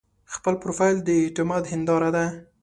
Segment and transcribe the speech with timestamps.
[0.33, 2.25] خپل پروفایل د اعتماد هنداره ده.